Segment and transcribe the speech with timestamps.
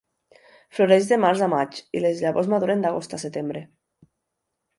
[0.77, 3.63] Floreix de març a maig i les llavors maduren d'agost a setembre.